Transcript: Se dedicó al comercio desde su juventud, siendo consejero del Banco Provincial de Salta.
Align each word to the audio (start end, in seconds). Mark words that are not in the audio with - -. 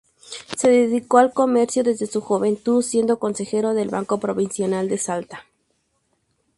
Se 0.57 0.67
dedicó 0.71 1.19
al 1.19 1.31
comercio 1.31 1.83
desde 1.83 2.07
su 2.07 2.21
juventud, 2.21 2.81
siendo 2.81 3.19
consejero 3.19 3.75
del 3.75 3.89
Banco 3.89 4.19
Provincial 4.19 4.89
de 4.89 4.97
Salta. 4.97 5.45